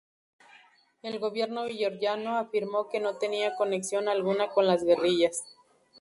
[1.03, 5.43] El gobierno georgiano afirmó que no tenía conexión alguna con las guerrillas.